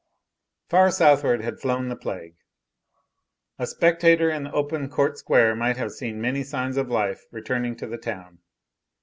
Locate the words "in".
4.31-4.45